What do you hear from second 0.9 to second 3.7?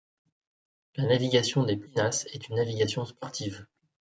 La navigation des pinasses est une navigation sportive.